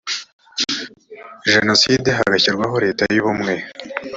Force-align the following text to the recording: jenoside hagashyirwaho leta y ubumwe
jenoside 1.51 2.07
hagashyirwaho 2.17 2.75
leta 2.85 3.03
y 3.13 3.17
ubumwe 3.21 3.53